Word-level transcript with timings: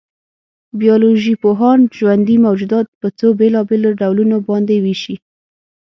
بایولوژيپوهان 0.79 1.79
ژوندي 1.97 2.35
موجودات 2.45 2.87
په 2.99 3.07
څو 3.17 3.27
بېلابېلو 3.39 3.89
ډولونو 4.01 4.37
باندې 4.47 4.75
وېشي. 4.83 5.15